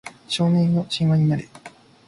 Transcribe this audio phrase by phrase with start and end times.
[0.27, 1.47] 少年よ神話になれ